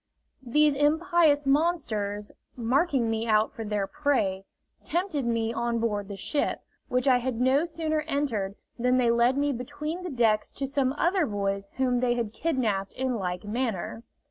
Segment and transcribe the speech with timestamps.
[0.41, 4.45] These impious monsters, marking me out for their prey,
[4.83, 9.37] tempted me on board the ship, which I had no sooner entered than they led
[9.37, 14.01] me between the decks to some other boys whom they had kidnapped in like manner.